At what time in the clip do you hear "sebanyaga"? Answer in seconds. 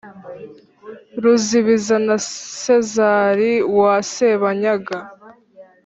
4.11-4.97